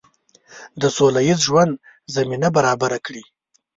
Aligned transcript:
د 0.81 0.83
سوله 0.95 1.21
ییز 1.27 1.39
ژوند 1.47 1.73
زمینه 2.15 2.47
برابره 2.57 2.97
کړي. 3.05 3.23